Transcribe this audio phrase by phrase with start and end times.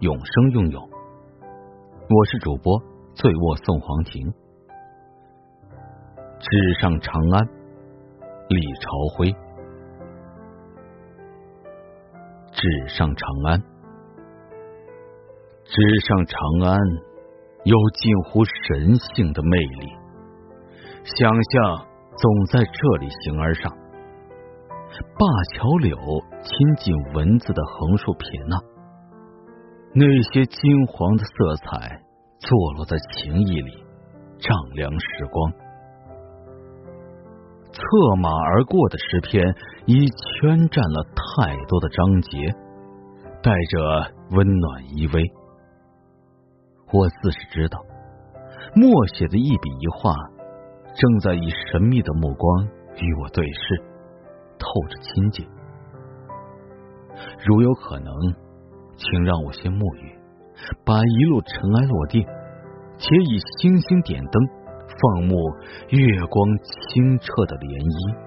[0.00, 2.80] 永生拥有，我是主播
[3.14, 4.32] 醉卧送黄庭。
[6.38, 7.44] 纸上长安，
[8.48, 9.34] 李朝晖。
[12.52, 13.60] 纸上长安，
[15.64, 16.78] 纸上长安，
[17.64, 19.88] 有近乎神性的魅力。
[21.02, 21.86] 想象
[22.16, 23.72] 总在这里形而上，
[25.18, 25.98] 灞桥柳
[26.44, 28.62] 亲近文字的横竖撇捺。
[29.94, 32.02] 那些金黄的色彩，
[32.38, 33.84] 坐落在情意里，
[34.38, 35.50] 丈量时光。
[37.72, 37.82] 策
[38.20, 39.42] 马而过的诗篇，
[39.86, 42.54] 已圈占了太多的章节，
[43.42, 45.32] 带着温暖依偎。
[46.92, 47.78] 我自是知道，
[48.74, 50.14] 默写的一笔一画，
[50.94, 53.82] 正在以神秘的目光与我对视，
[54.58, 55.48] 透着亲近。
[57.46, 58.12] 如有可能。
[58.98, 60.18] 请让我先沐浴，
[60.84, 62.26] 把一路尘埃落定，
[62.98, 64.34] 且以星星点灯，
[64.90, 65.38] 放牧
[65.94, 68.18] 月光清澈的涟漪。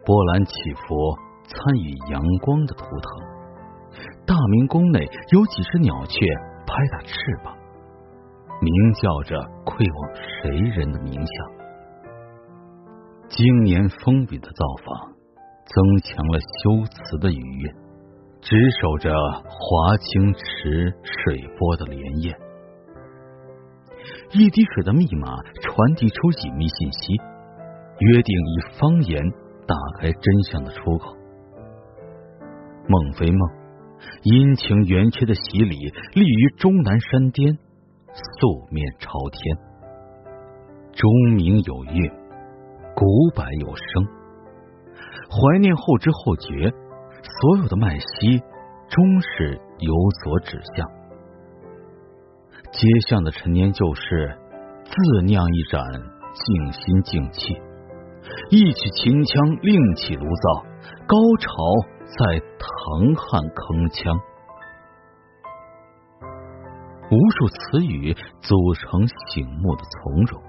[0.00, 0.96] 波澜起伏，
[1.44, 3.06] 参与阳光的图腾。
[4.24, 6.24] 大明宫内有几只鸟雀
[6.66, 7.12] 拍打翅
[7.44, 7.54] 膀，
[8.60, 11.34] 鸣叫着窥望谁人的名相。
[13.28, 15.12] 经年风雨的造访。
[15.66, 17.74] 增强了修辞的余韵，
[18.40, 22.36] 执守着华清池水波的潋滟。
[24.32, 25.28] 一滴水的密码
[25.62, 27.14] 传递出隐秘信息，
[28.00, 29.22] 约定以方言
[29.66, 31.16] 打开真相的出口。
[32.86, 33.40] 梦非梦，
[34.22, 35.76] 阴晴圆缺的洗礼
[36.12, 37.56] 立于终南山巅，
[38.12, 39.56] 素面朝天。
[40.92, 42.10] 钟鸣有韵，
[42.94, 44.23] 古柏有声。
[45.34, 48.38] 怀念后知后觉，所有的脉息
[48.88, 50.86] 终是有所指向。
[52.70, 54.38] 街巷的陈年旧事，
[54.84, 55.82] 自酿一盏
[56.34, 57.52] 静心静气，
[58.50, 60.64] 一曲秦腔另起炉灶，
[61.08, 61.50] 高潮
[62.06, 64.16] 在唐汉铿锵。
[67.10, 70.40] 无数词语组成醒目的从容，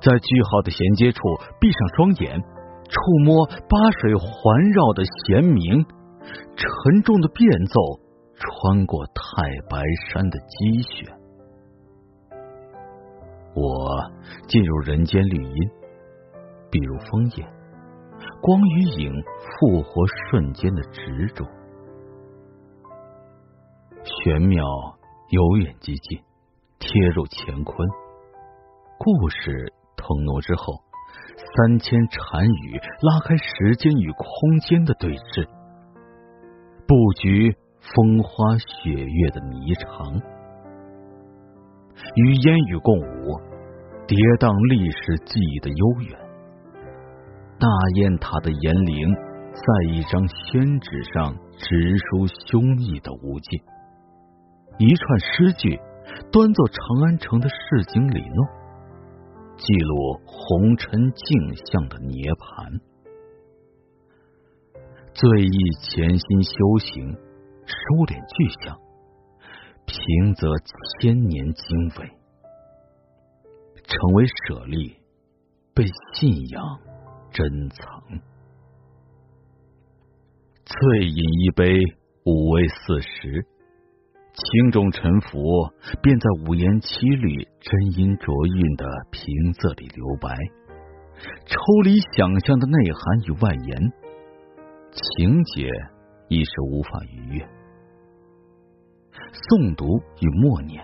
[0.00, 1.20] 在句号的衔接处
[1.60, 2.42] 闭上双眼。
[2.90, 5.86] 触摸八水环绕的弦鸣，
[6.56, 7.80] 沉重的变奏
[8.34, 11.06] 穿过太白山的积雪。
[13.54, 14.10] 我
[14.48, 15.70] 进入人间绿荫，
[16.70, 17.46] 比如枫叶，
[18.42, 21.44] 光与影复活瞬间的执着，
[24.04, 24.64] 玄妙
[25.30, 26.20] 由远及近，
[26.80, 27.88] 贴入乾坤。
[28.98, 30.89] 故事腾挪之后。
[31.56, 35.48] 三千禅语拉开时间与空间的对峙，
[36.86, 40.22] 布局风花雪月的霓裳，
[42.14, 43.40] 与烟雨共舞，
[44.06, 46.18] 跌宕历史记忆的悠远。
[47.58, 49.14] 大雁塔的严灵，
[49.52, 53.60] 在一张宣纸上直抒胸臆的无尽。
[54.78, 55.78] 一串诗句，
[56.32, 58.59] 端坐长安城的市井里弄。
[59.60, 62.80] 记录红尘镜像的涅槃，
[65.12, 67.12] 醉意潜心修行，
[67.66, 67.76] 收
[68.06, 68.80] 敛具象，
[69.84, 70.48] 平则
[70.98, 72.08] 千年经纬，
[73.84, 74.96] 成为舍利，
[75.74, 75.84] 被
[76.14, 76.80] 信仰
[77.30, 78.02] 珍藏。
[80.64, 81.78] 醉饮一杯，
[82.24, 83.46] 五味四时。
[84.32, 85.38] 轻重沉浮，
[86.02, 89.24] 便在五言七律、真音浊韵的平
[89.54, 90.34] 仄里留白，
[91.46, 93.92] 抽离想象的内涵与外延，
[94.92, 95.68] 情节
[96.28, 97.44] 亦是无法逾越。
[99.32, 99.84] 诵读
[100.20, 100.82] 与默念，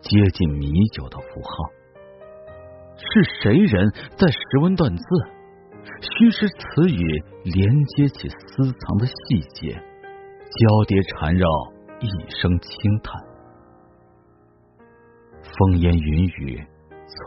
[0.00, 1.50] 接近米酒的符号。
[2.96, 5.04] 是谁人在识文断字？
[6.00, 11.46] 虚实词语连接起私藏的细节，交叠缠绕。
[12.00, 13.20] 一声轻叹，
[15.42, 16.64] 风烟云雨，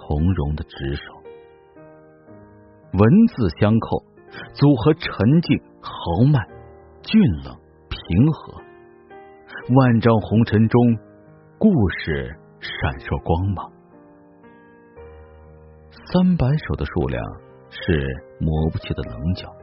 [0.07, 1.13] 从容的执手，
[2.93, 4.01] 文字相扣，
[4.53, 6.47] 组合沉静豪迈、
[7.01, 7.53] 俊冷
[7.89, 8.53] 平和，
[9.75, 10.81] 万丈红尘中，
[11.57, 13.69] 故事闪烁光芒。
[16.13, 17.21] 三百首的数量
[17.69, 18.05] 是
[18.39, 19.53] 磨不去的棱角，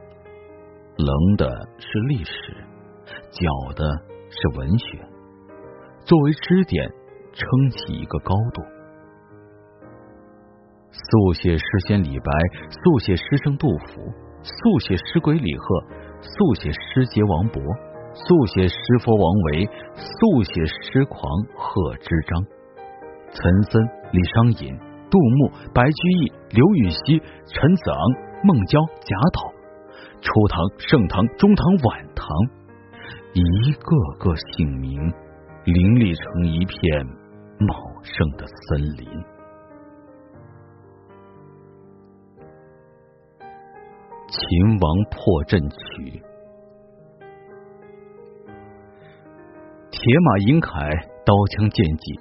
[0.97, 2.31] 棱的是历史，
[3.31, 3.85] 角的
[4.29, 4.99] 是文学。
[6.05, 6.89] 作为支点，
[7.33, 8.61] 撑起一个高度。
[10.91, 12.31] 速写诗仙李白，
[12.69, 14.01] 速写诗圣杜甫，
[14.41, 15.83] 速写诗鬼李贺，
[16.21, 17.61] 速写诗杰王勃，
[18.13, 21.21] 速写诗佛王维，速写诗狂
[21.55, 22.41] 贺知章，
[23.31, 24.75] 岑参、李商隐、
[25.11, 27.99] 杜牧、白居易、刘禹锡、陈子昂、
[28.43, 29.53] 孟郊、贾岛，
[30.21, 32.27] 初唐、盛唐、中唐、晚唐，
[33.33, 34.99] 一个个姓名
[35.63, 37.05] 林立成一片
[37.59, 39.07] 茂盛的森林。
[44.27, 46.23] 秦王破阵曲，
[49.91, 50.89] 铁马银铠，
[51.23, 52.19] 刀枪剑戟，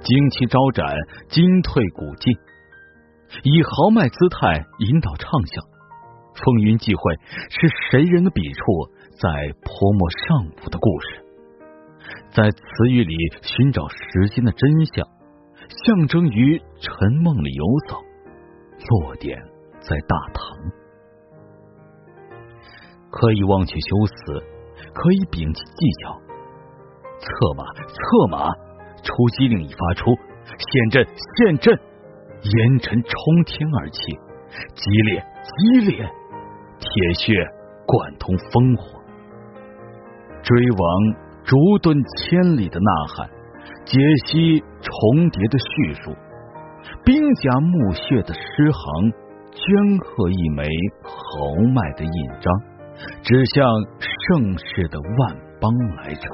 [0.00, 0.86] 旌旗招展，
[1.28, 2.32] 金退古进，
[3.42, 5.62] 以豪迈姿态引导唱响。
[6.34, 7.14] 风云际会，
[7.48, 8.62] 是谁人的笔触
[9.18, 9.28] 在
[9.62, 11.24] 泼墨上古的故事，
[12.34, 12.60] 在词
[12.90, 15.08] 语里寻找时间的真相，
[15.86, 17.96] 象征于沉梦里游走，
[18.90, 19.38] 落点
[19.80, 20.58] 在大唐。
[23.10, 24.14] 可以忘却修辞，
[24.92, 26.20] 可以摒弃技巧。
[27.18, 28.52] 策马，策马！
[29.02, 30.14] 出击令已发出，
[30.44, 31.06] 陷阵，
[31.38, 31.80] 陷阵！
[32.42, 34.00] 烟尘冲天而起，
[34.74, 36.04] 激烈，激烈！
[36.78, 37.32] 铁血
[37.86, 38.95] 贯通烽火，
[40.46, 40.86] 追王
[41.42, 41.90] 逐遁
[42.22, 43.26] 千里的呐喊，
[43.84, 46.14] 解析重叠的叙述，
[47.02, 49.10] 兵甲墓穴的诗行，
[49.50, 50.62] 镌刻一枚
[51.02, 51.10] 豪
[51.74, 52.46] 迈的印章。
[53.22, 53.66] 指向
[53.98, 56.30] 盛世的万邦来朝，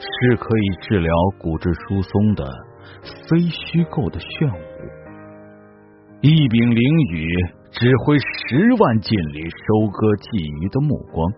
[0.00, 2.50] 是可以治疗骨质疏松的
[3.28, 4.58] 非虚构的炫舞。
[6.22, 7.28] 一柄凌雨，
[7.80, 11.32] 指挥十万劲旅收割鲫鱼的目光；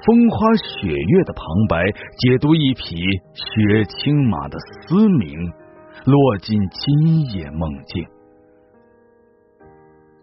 [0.00, 1.84] 风花雪月的旁白，
[2.16, 2.96] 解读一匹
[3.36, 4.56] 雪青马的
[4.88, 5.52] 嘶鸣，
[6.06, 8.06] 落进今夜梦境。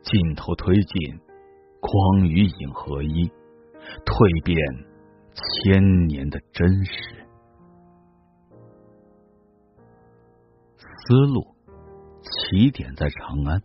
[0.02, 1.20] 镜头推进，
[1.80, 3.30] 光与影合一，
[4.04, 4.58] 蜕变
[5.38, 7.22] 千年的真实。
[10.82, 11.46] 思路
[12.50, 13.62] 起点在长安，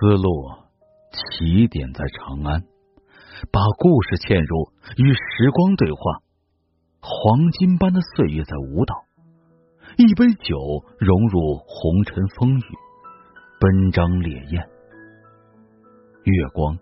[0.00, 0.48] 思路
[1.12, 2.62] 起点在长安，
[3.52, 6.00] 把故事嵌入，与时光对话，
[7.02, 8.94] 黄金般的岁月在舞蹈，
[9.98, 10.56] 一杯酒
[10.98, 12.64] 融入红尘风雨。
[13.60, 14.70] 奔张烈焰，
[16.24, 16.78] 月光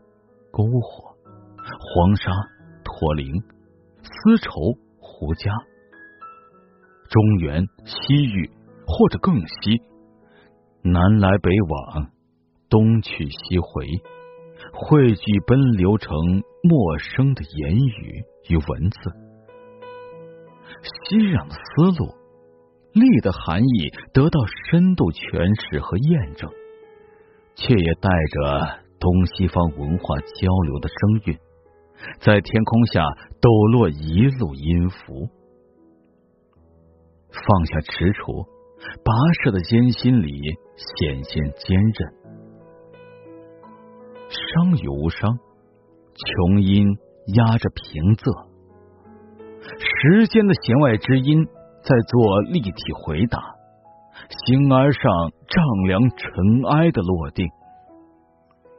[0.52, 1.16] 篝火，
[1.58, 2.30] 黄沙
[2.84, 3.34] 驼铃，
[4.00, 5.50] 丝绸胡笳，
[7.10, 8.48] 中原西域
[8.86, 9.82] 或者更西，
[10.82, 12.12] 南来北往，
[12.68, 13.86] 东去西回，
[14.72, 16.14] 汇聚奔流成
[16.62, 18.98] 陌生的言语与文字，
[20.82, 22.14] 熙攘的思路，
[22.92, 26.50] 力的含义得到深度诠释和验证。
[27.60, 30.96] 却也带着东西方文化交流的声
[31.26, 31.36] 韵，
[32.20, 33.02] 在天空下
[33.40, 35.28] 抖落一路音符。
[37.32, 38.46] 放下踟蹰，
[39.02, 39.10] 跋
[39.42, 40.30] 涉的艰辛里
[40.76, 42.17] 显现坚韧。
[44.28, 45.38] 伤与无伤，
[46.14, 46.86] 琼音
[47.34, 48.48] 压着平仄，
[49.78, 51.46] 时间的弦外之音
[51.82, 53.40] 在做立体回答。
[54.46, 55.02] 形而上，
[55.48, 56.28] 丈量尘
[56.70, 57.46] 埃的落定。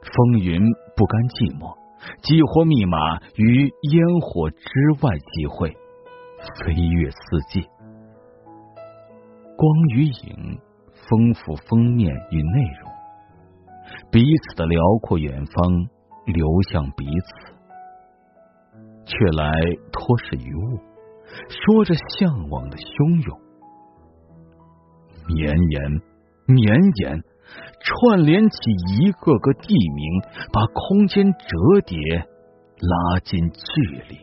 [0.01, 0.61] 风云
[0.95, 1.75] 不甘寂寞，
[2.21, 4.57] 激活密码于烟火之
[5.01, 5.75] 外集会，
[6.63, 7.17] 飞跃四
[7.49, 7.67] 季。
[9.57, 10.59] 光与影
[10.93, 12.88] 丰富封面与内容，
[14.11, 15.89] 彼此的辽阔远方
[16.25, 17.53] 流向彼此，
[19.05, 19.51] 却来
[19.91, 20.79] 托始于物，
[21.49, 23.39] 说着向往的汹涌。
[25.27, 26.01] 绵延，
[26.47, 27.21] 绵延，
[27.81, 28.57] 串联起
[28.97, 31.99] 一个个地名，把空间折叠，
[32.79, 33.59] 拉近距
[34.09, 34.17] 离。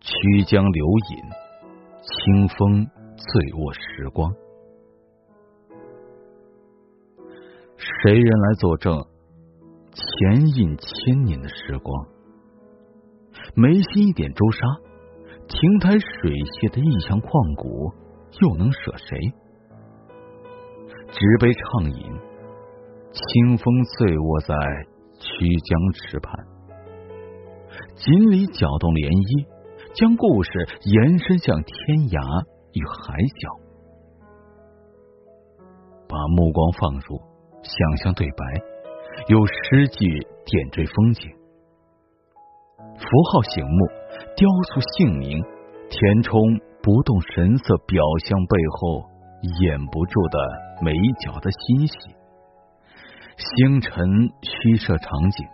[0.00, 1.18] 曲江流饮，
[2.00, 4.32] 清风醉卧时光。
[7.78, 9.06] 谁人来作证？
[9.92, 12.06] 前印千年的时光，
[13.54, 14.66] 眉心一点朱砂。
[15.46, 17.94] 亭台水榭的异乡旷古，
[18.42, 19.16] 又能舍谁？
[21.08, 22.20] 执杯畅饮，
[23.12, 24.54] 清风醉卧在
[25.14, 26.34] 曲江池畔，
[27.94, 29.46] 锦鲤搅动涟漪，
[29.94, 30.50] 将故事
[30.82, 32.44] 延伸向天涯
[32.74, 33.48] 与海角。
[36.08, 37.22] 把目光放入，
[37.68, 38.44] 想象对白，
[39.28, 40.08] 有诗句
[40.46, 41.28] 点缀风景，
[42.96, 43.86] 符号醒目，
[44.36, 45.42] 雕塑姓名，
[45.90, 46.40] 填充
[46.82, 49.04] 不动神色表象背后
[49.60, 50.38] 掩不住的
[50.80, 51.94] 眉角的欣喜。
[53.36, 53.92] 星辰
[54.42, 55.46] 虚设场景，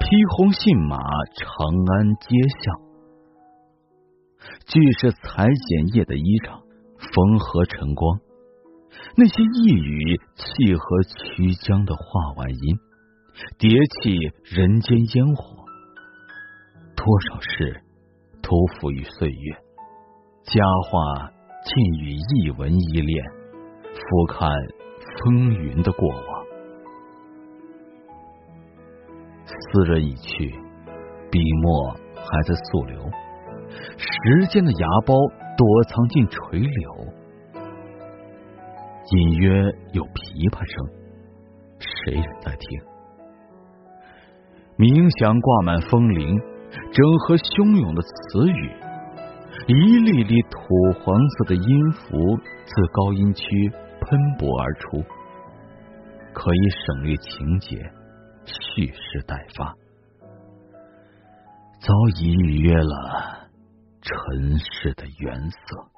[0.00, 0.96] 披红信马，
[1.36, 2.28] 长安街
[2.62, 2.80] 巷。
[4.66, 6.62] 俱是裁剪业的衣裳，
[6.96, 8.18] 缝合晨光。
[9.16, 12.78] 那些一语契合曲江的画外音，
[13.58, 15.64] 叠起人间烟火。
[16.96, 17.82] 多少事
[18.42, 19.54] 托付于岁月，
[20.44, 21.30] 佳话
[21.64, 23.24] 尽与一文一恋，
[23.92, 24.48] 俯瞰
[25.22, 26.44] 风云的过往。
[29.46, 30.50] 斯人已去，
[31.30, 33.10] 笔墨还在溯流，
[33.98, 35.14] 时间的芽苞
[35.56, 37.14] 躲藏进垂柳，
[39.12, 39.50] 隐约
[39.92, 40.74] 有琵琶声，
[41.78, 42.80] 谁人在听？
[44.78, 46.40] 冥想挂满风铃，
[46.92, 48.72] 整合汹涌的词语，
[49.68, 50.58] 一粒粒土
[50.98, 52.16] 黄色的音符
[52.64, 53.44] 自高音区
[54.00, 55.04] 喷薄而出，
[56.32, 57.76] 可以省略情节。
[58.46, 59.74] 蓄势待发，
[61.80, 63.48] 早已预约了
[64.02, 65.93] 尘世的原色。